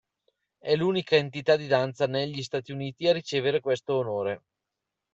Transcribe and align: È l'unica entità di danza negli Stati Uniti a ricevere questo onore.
È 0.57 0.73
l'unica 0.73 1.15
entità 1.15 1.55
di 1.55 1.67
danza 1.67 2.07
negli 2.07 2.41
Stati 2.41 2.71
Uniti 2.71 3.07
a 3.07 3.13
ricevere 3.13 3.59
questo 3.59 3.93
onore. 3.97 4.43